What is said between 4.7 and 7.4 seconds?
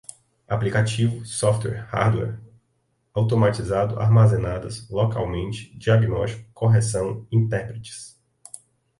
localmente, diagnóstico, correção,